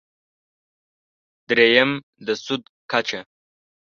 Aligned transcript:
درېیم: 1.47 1.91
د 2.25 2.27
سود 2.43 2.63
کچه. 2.91 3.19